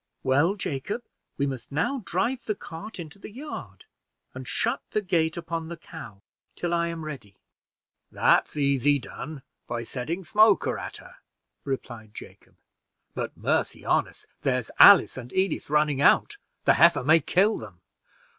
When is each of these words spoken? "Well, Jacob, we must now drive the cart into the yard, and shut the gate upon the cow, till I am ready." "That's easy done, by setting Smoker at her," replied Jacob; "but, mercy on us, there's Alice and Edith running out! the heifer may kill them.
"Well, 0.23 0.55
Jacob, 0.55 1.03
we 1.37 1.45
must 1.45 1.71
now 1.71 2.01
drive 2.07 2.45
the 2.45 2.55
cart 2.55 2.99
into 2.99 3.19
the 3.19 3.29
yard, 3.29 3.85
and 4.33 4.47
shut 4.47 4.81
the 4.89 5.01
gate 5.03 5.37
upon 5.37 5.67
the 5.67 5.77
cow, 5.77 6.23
till 6.55 6.73
I 6.73 6.87
am 6.87 7.05
ready." 7.05 7.37
"That's 8.11 8.57
easy 8.57 8.97
done, 8.97 9.43
by 9.67 9.83
setting 9.83 10.23
Smoker 10.23 10.79
at 10.79 10.97
her," 10.97 11.17
replied 11.65 12.15
Jacob; 12.15 12.55
"but, 13.13 13.37
mercy 13.37 13.85
on 13.85 14.07
us, 14.07 14.25
there's 14.41 14.71
Alice 14.79 15.17
and 15.17 15.31
Edith 15.33 15.69
running 15.69 16.01
out! 16.01 16.37
the 16.65 16.73
heifer 16.73 17.03
may 17.03 17.19
kill 17.19 17.59
them. 17.59 17.81